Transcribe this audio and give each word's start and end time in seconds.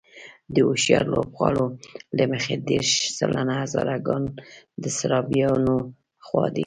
د 0.53 0.55
هوښیارو 0.67 1.11
لوبغاړو 1.15 1.65
له 2.17 2.23
مخې 2.31 2.53
دېرش 2.69 2.91
سلنه 3.17 3.53
هزاره 3.63 3.97
ګان 4.07 4.23
د 4.81 4.83
سرابيانو 4.97 5.75
خوا 6.25 6.45
دي. 6.55 6.59